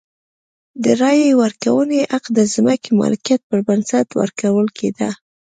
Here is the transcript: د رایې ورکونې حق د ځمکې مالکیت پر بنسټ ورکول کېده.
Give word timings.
د 0.83 0.85
رایې 1.01 1.31
ورکونې 1.43 1.99
حق 2.13 2.25
د 2.37 2.39
ځمکې 2.53 2.89
مالکیت 3.01 3.41
پر 3.49 3.59
بنسټ 3.67 4.07
ورکول 4.21 4.67
کېده. 4.77 5.09